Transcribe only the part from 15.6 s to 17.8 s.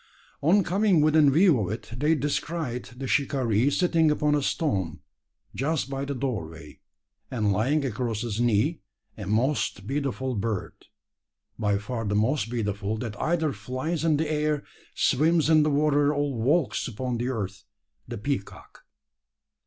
the water, or walks upon the earth